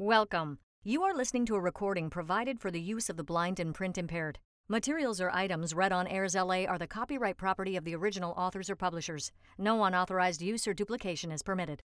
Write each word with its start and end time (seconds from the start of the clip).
Welcome. 0.00 0.60
You 0.82 1.02
are 1.02 1.12
listening 1.12 1.44
to 1.44 1.56
a 1.56 1.60
recording 1.60 2.08
provided 2.08 2.58
for 2.58 2.70
the 2.70 2.80
use 2.80 3.10
of 3.10 3.18
the 3.18 3.22
blind 3.22 3.60
and 3.60 3.74
print 3.74 3.98
impaired. 3.98 4.38
Materials 4.66 5.20
or 5.20 5.30
items 5.30 5.74
read 5.74 5.92
on 5.92 6.06
AIRSLA 6.06 6.66
are 6.70 6.78
the 6.78 6.86
copyright 6.86 7.36
property 7.36 7.76
of 7.76 7.84
the 7.84 7.94
original 7.94 8.32
authors 8.34 8.70
or 8.70 8.76
publishers. 8.76 9.30
No 9.58 9.84
unauthorized 9.84 10.40
use 10.40 10.66
or 10.66 10.72
duplication 10.72 11.30
is 11.30 11.42
permitted. 11.42 11.82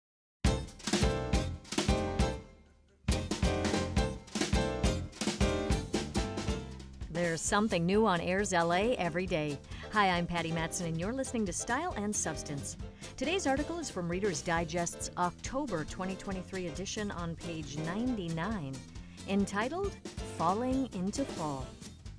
There's 7.10 7.40
something 7.40 7.84
new 7.84 8.06
on 8.06 8.20
AIRSLA 8.20 8.94
every 8.94 9.26
day. 9.26 9.58
Hi, 9.94 10.10
I'm 10.10 10.26
Patty 10.26 10.50
Matson, 10.50 10.86
and 10.86 10.98
you're 10.98 11.12
listening 11.12 11.46
to 11.46 11.52
Style 11.52 11.94
and 11.96 12.12
Substance. 12.12 12.76
Today's 13.16 13.46
article 13.46 13.78
is 13.78 13.88
from 13.88 14.08
Reader's 14.08 14.42
Digest's 14.42 15.12
October 15.18 15.84
2023 15.84 16.66
edition 16.66 17.12
on 17.12 17.36
page 17.36 17.78
99, 17.78 18.74
entitled 19.28 19.92
Falling 20.36 20.88
into 20.94 21.24
Fall. 21.24 21.64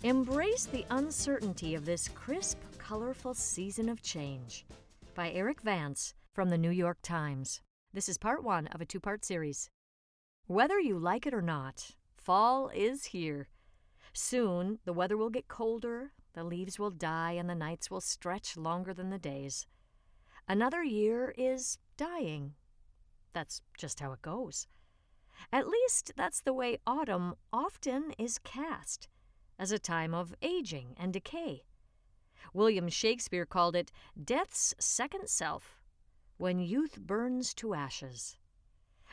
Embrace 0.04 0.68
the 0.68 0.86
uncertainty 0.90 1.76
of 1.76 1.86
this 1.86 2.08
crisp, 2.08 2.60
colorful 2.78 3.34
season 3.34 3.90
of 3.90 4.02
change. 4.02 4.66
By 5.14 5.32
Erik 5.32 5.60
Vance 5.60 6.14
from 6.32 6.52
the 6.52 6.58
New 6.58 6.72
York 6.72 7.00
Times. 7.04 7.60
This 7.92 8.08
is 8.08 8.18
part 8.18 8.42
one 8.42 8.68
of 8.68 8.80
a 8.80 8.86
two 8.86 9.02
part 9.02 9.26
series. 9.26 9.70
Whether 10.48 10.80
you 10.80 10.98
like 10.98 11.28
it 11.28 11.34
or 11.34 11.42
not, 11.42 11.92
fall 12.16 12.72
is 12.74 13.08
here. 13.08 13.50
Soon 14.14 14.80
the 14.86 14.94
weather 14.94 15.18
will 15.18 15.30
get 15.30 15.50
colder, 15.50 16.14
the 16.36 16.44
leaves 16.44 16.78
will 16.78 16.92
die, 16.92 17.32
and 17.32 17.50
the 17.50 17.56
nights 17.56 17.90
will 17.90 18.02
stretch 18.02 18.56
longer 18.56 18.94
than 18.94 19.10
the 19.10 19.18
days. 19.18 19.66
Another 20.48 20.84
year 20.84 21.34
is 21.38 21.80
dying. 21.98 22.54
That's 23.34 23.62
just 23.78 24.00
how 24.00 24.12
it 24.12 24.22
goes. 24.22 24.68
At 25.52 25.68
least 25.68 26.12
that's 26.16 26.42
the 26.42 26.54
way 26.54 26.78
autumn 26.86 27.36
often 27.52 28.12
is 28.18 28.38
cast, 28.38 29.08
as 29.58 29.72
a 29.72 29.80
time 29.80 30.14
of 30.14 30.36
aging 30.42 30.96
and 30.98 31.12
decay. 31.12 31.64
William 32.54 32.90
Shakespeare 32.90 33.46
called 33.46 33.76
it 33.76 33.92
death's 34.22 34.76
second 34.80 35.28
self, 35.28 35.80
when 36.38 36.60
youth 36.60 37.00
burns 37.00 37.54
to 37.56 37.74
ashes. 37.74 38.38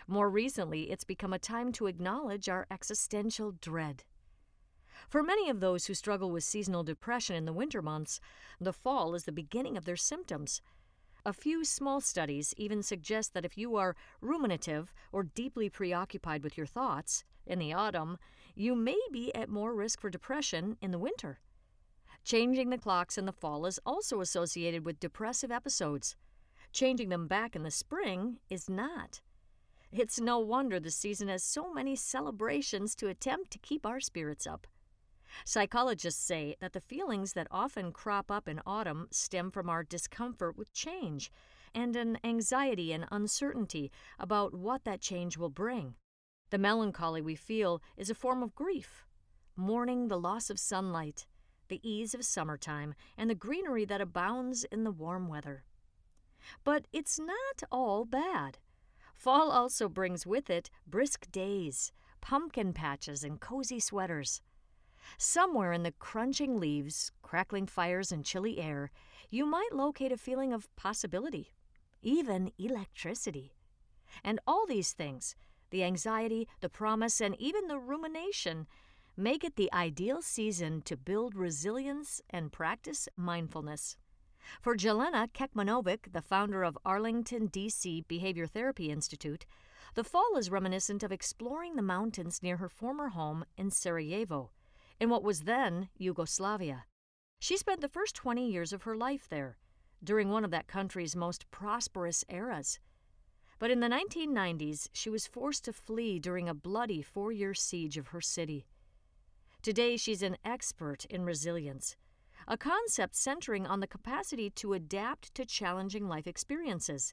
More 0.07 0.29
recently, 0.29 0.91
it's 0.91 1.05
become 1.05 1.33
a 1.33 1.39
time 1.39 1.73
to 1.73 1.87
acknowledge 1.87 2.49
our 2.49 2.67
existential 2.71 3.53
dread. 3.53 4.05
For 5.09 5.23
many 5.23 5.51
of 5.51 5.61
those 5.61 5.87
who 5.87 5.95
struggle 5.95 6.31
with 6.31 6.45
seasonal 6.45 6.85
depression 6.85 7.37
in 7.37 7.45
the 7.45 7.53
winter 7.53 7.83
months, 7.83 8.21
the 8.61 8.73
fall 8.73 9.15
is 9.15 9.25
the 9.25 9.33
beginning 9.33 9.77
of 9.77 9.85
their 9.85 9.97
symptoms. 9.97 10.63
A 11.25 11.33
few 11.33 11.65
small 11.65 12.01
studies 12.01 12.53
even 12.57 12.83
suggest 12.83 13.33
that 13.35 13.45
if 13.45 13.57
you 13.57 13.77
are 13.77 13.95
ruminative 14.21 14.93
or 15.13 15.23
deeply 15.23 15.69
preoccupied 15.69 16.43
with 16.43 16.57
your 16.57 16.67
thoughts 16.67 17.25
in 17.47 17.59
the 17.59 17.73
autumn, 17.73 18.19
you 18.55 18.75
may 18.75 18.99
be 19.13 19.35
at 19.35 19.49
more 19.49 19.75
risk 19.75 20.01
for 20.01 20.11
depression 20.11 20.77
in 20.81 20.91
the 20.91 20.99
winter. 20.99 21.39
Changing 22.25 22.71
the 22.71 22.79
clocks 22.79 23.19
in 23.19 23.27
the 23.27 23.33
fall 23.33 23.67
is 23.67 23.81
also 23.85 24.21
associated 24.21 24.85
with 24.85 25.01
depressive 25.01 25.51
episodes. 25.51 26.17
Changing 26.73 27.09
them 27.09 27.27
back 27.27 27.55
in 27.55 27.63
the 27.63 27.71
spring 27.71 28.39
is 28.49 28.69
not. 28.69 29.21
It's 29.93 30.21
no 30.21 30.39
wonder 30.39 30.81
the 30.81 30.91
season 30.91 31.29
has 31.29 31.43
so 31.43 31.73
many 31.73 31.97
celebrations 31.97 32.95
to 32.97 33.09
attempt 33.09 33.51
to 33.51 33.59
keep 33.59 33.85
our 33.85 34.01
spirits 34.01 34.47
up. 34.47 34.67
Psychologists 35.45 36.23
say 36.23 36.57
that 36.61 36.73
the 36.73 36.81
feelings 36.81 37.33
that 37.33 37.49
often 37.51 37.93
crop 37.93 38.31
up 38.31 38.49
in 38.49 38.61
autumn 38.67 39.09
stem 39.11 39.51
from 39.51 39.69
our 39.69 39.83
discomfort 39.83 40.57
with 40.57 40.73
change 40.73 41.31
and 41.75 41.97
an 41.97 42.19
anxiety 42.23 42.93
and 42.93 43.07
uncertainty 43.11 43.91
about 44.19 44.55
what 44.55 44.85
that 44.85 45.01
change 45.01 45.37
will 45.37 45.51
bring. 45.51 45.95
The 46.51 46.59
melancholy 46.59 47.23
we 47.23 47.35
feel 47.35 47.81
is 47.97 48.11
a 48.11 48.15
form 48.15 48.43
of 48.43 48.55
grief, 48.55 49.07
mourning 49.57 50.09
the 50.09 50.21
loss 50.21 50.51
of 50.51 50.59
sunlight, 50.59 51.27
the 51.69 51.81
ease 51.83 52.15
of 52.15 52.25
summertime, 52.25 52.95
and 53.17 53.31
the 53.31 53.35
greenery 53.35 53.87
that 53.87 54.03
abounds 54.03 54.65
in 54.65 54.85
the 54.85 54.91
warm 54.91 55.29
weather. 55.29 55.65
But 56.65 56.87
it's 56.93 57.19
not 57.19 57.63
all 57.71 58.05
bad. 58.05 58.59
Fall 59.15 59.51
also 59.51 59.89
brings 59.89 60.27
with 60.27 60.51
it 60.51 60.69
brisk 60.87 61.31
days, 61.31 61.93
pumpkin 62.21 62.73
patches, 62.73 63.25
and 63.25 63.41
cozy 63.41 63.81
sweaters. 63.81 64.43
Somewhere 65.19 65.73
in 65.73 65.83
the 65.83 65.93
crunching 65.93 66.61
leaves, 66.61 67.11
crackling 67.23 67.67
fires, 67.67 68.13
and 68.13 68.25
chilly 68.25 68.59
air, 68.59 68.91
you 69.31 69.47
might 69.47 69.73
locate 69.73 70.13
a 70.13 70.17
feeling 70.17 70.53
of 70.53 70.75
possibility, 70.77 71.55
even 72.03 72.53
electricity. 72.59 73.53
And 74.23 74.39
all 74.47 74.67
these 74.67 74.93
things 74.93 75.35
the 75.71 75.85
anxiety, 75.85 76.47
the 76.61 76.69
promise, 76.69 77.21
and 77.21 77.35
even 77.41 77.67
the 77.67 77.79
rumination 77.79 78.67
make 79.17 79.43
it 79.43 79.57
the 79.57 79.73
ideal 79.73 80.21
season 80.21 80.83
to 80.83 80.97
build 80.97 81.35
resilience 81.35 82.21
and 82.29 82.53
practice 82.53 83.09
mindfulness. 83.17 83.97
For 84.61 84.77
Jelena 84.77 85.33
Kecmanovic, 85.33 86.13
the 86.13 86.21
founder 86.21 86.63
of 86.63 86.79
Arlington, 86.85 87.47
D.C. 87.47 88.05
Behavior 88.07 88.47
Therapy 88.47 88.91
Institute, 88.91 89.47
the 89.95 90.05
fall 90.05 90.37
is 90.37 90.51
reminiscent 90.51 91.03
of 91.03 91.13
exploring 91.13 91.77
the 91.77 91.83
mountains 91.83 92.43
near 92.43 92.59
her 92.59 92.69
former 92.69 93.09
home 93.09 93.45
in 93.57 93.71
Sarajevo 93.71 94.51
in 95.03 95.09
what 95.09 95.25
was 95.25 95.41
then 95.41 95.89
Yugoslavia. 95.99 96.85
She 97.41 97.57
spent 97.57 97.81
the 97.81 97.89
first 97.89 98.15
20 98.15 98.49
years 98.49 98.73
of 98.73 98.85
her 98.85 98.97
life 98.97 99.27
there, 99.29 99.57
during 100.03 100.31
one 100.31 100.45
of 100.45 100.53
that 100.53 100.69
country's 100.69 101.17
most 101.17 101.51
prosperous 101.51 102.25
eras. 102.29 102.79
But 103.59 103.73
in 103.73 103.81
the 103.81 103.89
1990s, 103.89 104.91
she 104.93 105.11
was 105.11 105.27
forced 105.27 105.65
to 105.65 105.73
flee 105.73 106.21
during 106.21 106.49
a 106.49 106.55
bloody 106.55 107.03
four 107.03 107.33
year 107.33 107.53
siege 107.53 107.99
of 107.99 108.09
her 108.09 108.21
city. 108.21 108.69
Today, 109.61 109.97
she's 109.97 110.23
an 110.23 110.37
expert 110.45 111.05
in 111.07 111.25
resilience, 111.25 111.97
a 112.47 112.57
concept 112.57 113.17
centering 113.17 113.67
on 113.67 113.81
the 113.81 113.89
capacity 113.89 114.51
to 114.51 114.73
adapt 114.73 115.35
to 115.35 115.45
challenging 115.45 116.07
life 116.07 116.29
experiences. 116.29 117.13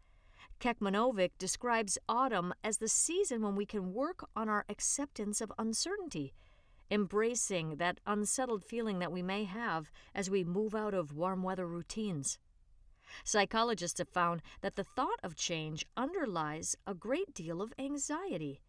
Kecmanovic 0.60 1.32
describes 1.40 1.98
autumn 2.08 2.54
as 2.64 2.78
the 2.78 2.88
season 2.88 3.42
when 3.42 3.56
we 3.56 3.66
can 3.66 3.96
work 3.96 4.30
on 4.36 4.48
our 4.48 4.64
acceptance 4.70 5.42
of 5.42 5.52
uncertainty 5.58 6.36
embracing 6.92 7.76
that 7.76 8.00
unsettled 8.06 8.64
feeling 8.64 9.00
that 9.00 9.12
we 9.12 9.22
may 9.22 9.44
have 9.44 9.92
as 10.16 10.30
we 10.30 10.44
move 10.44 10.74
out 10.74 10.94
of 10.94 11.14
warm 11.14 11.44
weather 11.44 11.68
routines. 11.68 12.40
Psychologists 13.24 14.00
have 14.00 14.10
found 14.10 14.42
that 14.62 14.76
the 14.76 14.84
thought 14.84 15.20
of 15.24 15.36
change 15.36 15.86
underlies 15.98 16.76
a 16.86 16.94
great 16.94 17.34
deal 17.34 17.62
of 17.62 17.74
anxiety. 17.80 18.62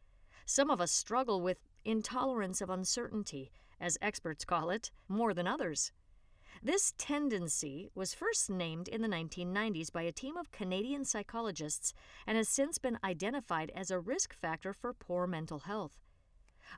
Some 0.46 0.70
of 0.70 0.80
us 0.80 0.92
struggle 0.92 1.40
with 1.40 1.60
intolerance 1.84 2.60
of 2.60 2.70
uncertainty, 2.70 3.50
as 3.80 3.98
experts 4.02 4.44
call 4.44 4.70
it, 4.70 4.90
more 5.08 5.34
than 5.34 5.46
others. 5.46 5.92
This 6.62 6.92
tendency 6.98 7.88
was 7.94 8.12
first 8.12 8.50
named 8.50 8.88
in 8.88 9.00
the 9.02 9.08
1990s 9.08 9.92
by 9.92 10.02
a 10.02 10.12
team 10.12 10.36
of 10.36 10.52
Canadian 10.52 11.04
psychologists 11.04 11.94
and 12.26 12.36
has 12.36 12.48
since 12.48 12.76
been 12.76 12.98
identified 13.04 13.72
as 13.74 13.90
a 13.90 14.00
risk 14.00 14.34
factor 14.34 14.72
for 14.72 14.92
poor 14.92 15.26
mental 15.26 15.60
health. 15.60 15.96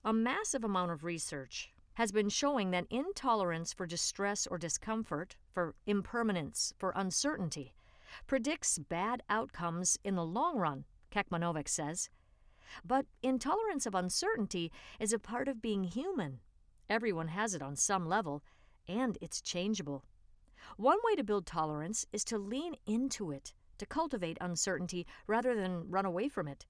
A 0.05 0.13
massive 0.13 0.65
amount 0.65 0.91
of 0.91 1.05
research 1.05 1.73
has 1.95 2.13
been 2.13 2.29
showing 2.29 2.71
that 2.71 2.87
intolerance 2.91 3.73
for 3.73 3.87
distress 3.87 4.47
or 4.47 4.59
discomfort, 4.59 5.37
for 5.53 5.75
impermanence, 5.87 6.73
for 6.79 6.93
uncertainty, 6.97 7.75
predicts 8.27 8.79
bad 8.79 9.23
outcomes 9.29 9.99
in 10.03 10.15
the 10.15 10.25
long 10.25 10.57
run, 10.57 10.85
Kecmanovic 11.11 11.69
says. 11.69 12.09
But 12.85 13.07
intolerance 13.23 13.87
of 13.87 13.95
uncertainty 13.95 14.73
is 14.99 15.13
a 15.13 15.19
part 15.19 15.49
of 15.49 15.61
being 15.61 15.85
human. 15.85 16.41
Everyone 16.89 17.29
has 17.29 17.55
it 17.55 17.63
on 17.63 17.77
some 17.77 18.07
level, 18.07 18.43
and 18.89 19.19
it's 19.21 19.41
changeable. 19.41 20.05
One 20.77 20.99
way 21.05 21.15
to 21.17 21.25
build 21.25 21.47
tolerance 21.47 22.07
is 22.13 22.25
to 22.25 22.39
lean 22.39 22.77
into 22.87 23.31
it, 23.31 23.53
to 23.79 23.87
cultivate 23.87 24.39
uncertainty 24.41 25.07
rather 25.27 25.55
than 25.55 25.91
run 25.91 26.07
away 26.07 26.29
from 26.29 26.49
it. 26.49 26.67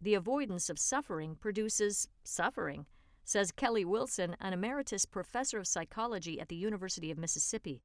The 0.00 0.14
avoidance 0.14 0.68
of 0.68 0.78
suffering 0.78 1.36
produces 1.36 2.08
suffering, 2.22 2.84
says 3.24 3.50
Kelly 3.50 3.84
Wilson, 3.84 4.36
an 4.40 4.52
emeritus 4.52 5.06
professor 5.06 5.58
of 5.58 5.66
psychology 5.66 6.38
at 6.38 6.48
the 6.48 6.56
University 6.56 7.10
of 7.10 7.16
Mississippi. 7.16 7.82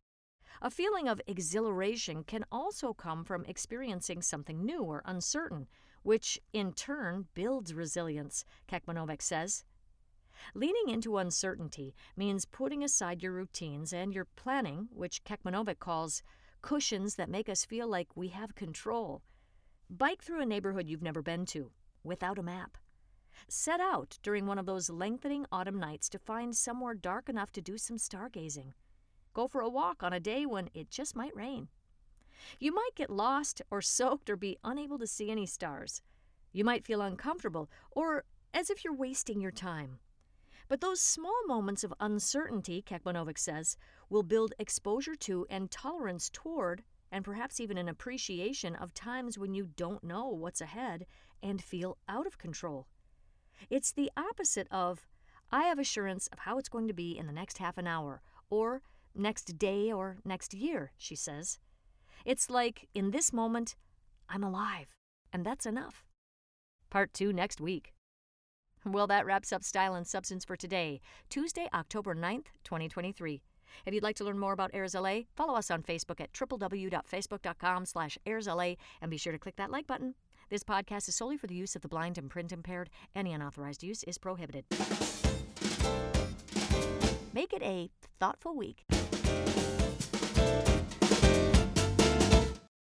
A 0.61 0.69
feeling 0.69 1.07
of 1.07 1.21
exhilaration 1.25 2.25
can 2.25 2.43
also 2.51 2.93
come 2.93 3.23
from 3.23 3.45
experiencing 3.45 4.21
something 4.21 4.65
new 4.65 4.83
or 4.83 5.01
uncertain, 5.05 5.67
which 6.03 6.37
in 6.51 6.73
turn 6.73 7.27
builds 7.33 7.73
resilience, 7.73 8.43
Kecmanovic 8.67 9.21
says. 9.21 9.63
Leaning 10.53 10.89
into 10.89 11.17
uncertainty 11.17 11.95
means 12.17 12.45
putting 12.45 12.83
aside 12.83 13.23
your 13.23 13.31
routines 13.31 13.93
and 13.93 14.13
your 14.13 14.25
planning, 14.35 14.89
which 14.91 15.23
Kecmanovic 15.23 15.79
calls 15.79 16.23
cushions 16.61 17.15
that 17.15 17.29
make 17.29 17.47
us 17.47 17.63
feel 17.63 17.87
like 17.87 18.17
we 18.17 18.27
have 18.27 18.53
control. 18.53 19.21
Bike 19.89 20.21
through 20.21 20.41
a 20.41 20.45
neighborhood 20.45 20.89
you've 20.89 21.01
never 21.01 21.21
been 21.21 21.45
to 21.45 21.71
without 22.03 22.39
a 22.39 22.43
map. 22.43 22.77
Set 23.47 23.79
out 23.79 24.17
during 24.21 24.45
one 24.45 24.59
of 24.59 24.65
those 24.65 24.89
lengthening 24.89 25.45
autumn 25.51 25.79
nights 25.79 26.09
to 26.09 26.19
find 26.19 26.55
somewhere 26.55 26.93
dark 26.93 27.29
enough 27.29 27.51
to 27.53 27.61
do 27.61 27.77
some 27.77 27.97
stargazing. 27.97 28.73
Go 29.33 29.47
for 29.47 29.61
a 29.61 29.69
walk 29.69 30.03
on 30.03 30.13
a 30.13 30.19
day 30.19 30.45
when 30.45 30.69
it 30.73 30.89
just 30.89 31.15
might 31.15 31.35
rain. 31.35 31.69
You 32.59 32.73
might 32.73 32.95
get 32.95 33.09
lost 33.09 33.61
or 33.71 33.81
soaked 33.81 34.29
or 34.29 34.35
be 34.35 34.57
unable 34.63 34.97
to 34.99 35.07
see 35.07 35.31
any 35.31 35.45
stars. 35.45 36.01
You 36.51 36.63
might 36.63 36.85
feel 36.85 37.01
uncomfortable 37.01 37.69
or 37.91 38.25
as 38.53 38.69
if 38.69 38.83
you're 38.83 38.93
wasting 38.93 39.39
your 39.39 39.51
time. 39.51 39.99
But 40.67 40.81
those 40.81 41.01
small 41.01 41.45
moments 41.47 41.83
of 41.83 41.93
uncertainty, 41.99 42.81
Kecmanovic 42.81 43.37
says, 43.37 43.77
will 44.09 44.23
build 44.23 44.53
exposure 44.57 45.15
to 45.15 45.45
and 45.49 45.69
tolerance 45.69 46.29
toward, 46.29 46.83
and 47.11 47.25
perhaps 47.25 47.59
even 47.59 47.77
an 47.77 47.89
appreciation 47.89 48.75
of 48.75 48.93
times 48.93 49.37
when 49.37 49.53
you 49.53 49.67
don't 49.75 50.03
know 50.03 50.29
what's 50.29 50.61
ahead 50.61 51.05
and 51.41 51.61
feel 51.61 51.97
out 52.07 52.27
of 52.27 52.37
control. 52.37 52.87
It's 53.69 53.91
the 53.91 54.11
opposite 54.17 54.67
of, 54.71 55.07
I 55.51 55.63
have 55.63 55.79
assurance 55.79 56.27
of 56.27 56.39
how 56.39 56.57
it's 56.57 56.69
going 56.69 56.87
to 56.87 56.93
be 56.93 57.17
in 57.17 57.27
the 57.27 57.33
next 57.33 57.57
half 57.57 57.77
an 57.77 57.87
hour, 57.87 58.21
or 58.49 58.81
next 59.15 59.57
day, 59.57 59.91
or 59.91 60.17
next 60.25 60.53
year, 60.53 60.91
she 60.97 61.15
says. 61.15 61.59
It's 62.25 62.49
like, 62.49 62.87
in 62.93 63.11
this 63.11 63.33
moment, 63.33 63.75
I'm 64.29 64.43
alive, 64.43 64.87
and 65.33 65.45
that's 65.45 65.65
enough. 65.65 66.05
Part 66.89 67.13
2 67.13 67.33
next 67.33 67.61
week. 67.61 67.93
Well, 68.85 69.07
that 69.07 69.25
wraps 69.25 69.53
up 69.53 69.63
Style 69.63 69.93
and 69.93 70.07
Substance 70.07 70.43
for 70.43 70.55
today, 70.55 71.01
Tuesday, 71.29 71.69
October 71.73 72.15
9th, 72.15 72.47
2023. 72.63 73.41
If 73.85 73.93
you'd 73.93 74.03
like 74.03 74.15
to 74.17 74.23
learn 74.23 74.39
more 74.39 74.53
about 74.53 74.73
AIRSLA, 74.73 75.27
follow 75.35 75.55
us 75.55 75.71
on 75.71 75.83
Facebook 75.83 76.19
at 76.19 76.33
www.facebook.com 76.33 77.85
slash 77.85 78.17
airsla 78.25 78.77
and 79.01 79.11
be 79.11 79.17
sure 79.17 79.33
to 79.33 79.39
click 79.39 79.55
that 79.57 79.71
like 79.71 79.87
button. 79.87 80.15
This 80.51 80.65
podcast 80.65 81.07
is 81.07 81.15
solely 81.15 81.37
for 81.37 81.47
the 81.47 81.55
use 81.55 81.77
of 81.77 81.81
the 81.81 81.87
blind 81.87 82.17
and 82.17 82.29
print 82.29 82.51
impaired. 82.51 82.89
Any 83.15 83.31
unauthorized 83.31 83.83
use 83.83 84.03
is 84.03 84.17
prohibited. 84.17 84.65
Make 87.31 87.53
it 87.53 87.63
a 87.63 87.89
thoughtful 88.19 88.57
week. 88.57 88.83